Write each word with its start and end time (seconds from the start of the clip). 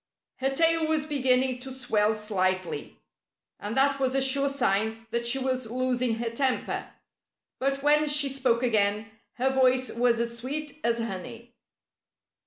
Her 0.37 0.49
tail 0.49 0.87
was 0.87 1.05
beginning 1.05 1.59
to 1.59 1.71
swell 1.71 2.15
slightly. 2.15 2.97
And 3.59 3.77
that 3.77 3.99
was 3.99 4.15
a 4.15 4.19
sure 4.23 4.49
sign 4.49 5.05
that 5.11 5.27
she 5.27 5.37
was 5.37 5.69
losing 5.69 6.15
her 6.15 6.31
temper. 6.31 6.89
But 7.59 7.83
when 7.83 8.07
she 8.07 8.27
spoke 8.27 8.63
again 8.63 9.11
her 9.33 9.51
voice 9.51 9.91
was 9.91 10.19
as 10.19 10.35
sweet 10.39 10.79
as 10.83 10.97
honey. 10.97 11.53